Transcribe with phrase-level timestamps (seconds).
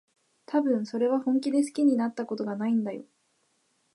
[0.47, 3.03] たぶん、それは本気で好きになったことがないんだよ。